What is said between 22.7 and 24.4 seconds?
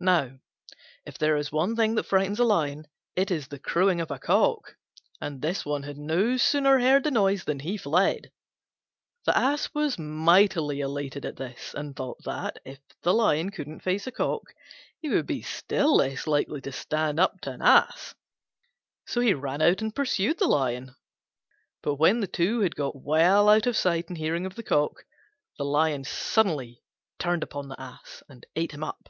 got well out of sight and